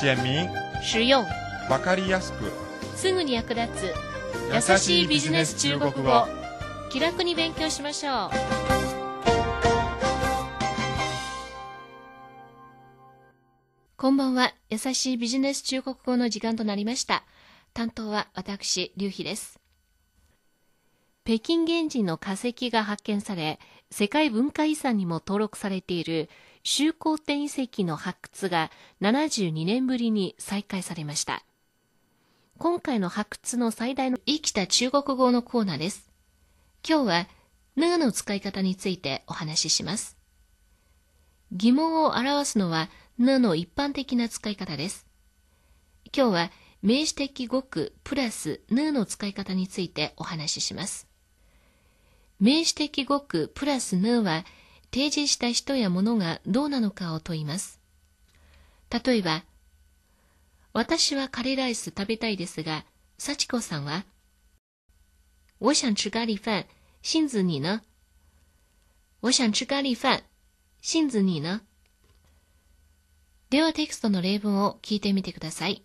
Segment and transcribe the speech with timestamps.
[0.00, 0.48] 简明、
[0.82, 1.24] 实用、
[1.70, 2.52] わかりやすく、
[2.94, 3.94] すぐに役立つ。
[4.54, 6.26] 優しいビジネス中国語。
[6.90, 8.30] 気楽に勉強しましょう。
[13.96, 14.52] こんばんは。
[14.68, 17.24] 優しいビジネス中国語の時間となりました。
[17.72, 19.60] 担当は私劉飛です
[21.26, 23.60] 北京原人の化石が発見され
[23.90, 26.30] 世界文化遺産にも登録されている
[26.62, 28.70] 周公天遺跡の発掘が
[29.02, 31.44] 72年ぶりに再開されました
[32.58, 36.16] 今回の発掘の最大の生きた中国語のコーナーです
[36.88, 37.28] 今日は、
[37.74, 40.16] ぬの使い方についてお話しします。
[41.50, 42.88] 疑問を表すのは、
[43.18, 45.04] ぬの一般的な使い方です。
[46.16, 46.52] 今日は、
[46.82, 51.08] 名詞的語句プラスぬの使い方についてお話しします。
[52.38, 54.44] 名詞的語句プラスぬは、
[54.92, 57.80] 提示した人や物がどうなのかを問います。
[58.90, 59.44] 例えば、
[60.72, 62.84] 私はカレーライス食べたいですが、
[63.18, 64.04] 幸子さんは
[65.58, 66.66] 我想吃咖喱饭，
[67.02, 67.82] 杏子你呢？
[69.20, 70.22] 我想吃咖喱饭，
[70.82, 71.62] 杏子你呢？
[73.48, 75.82] ではテキストの例文を聞いてみてください。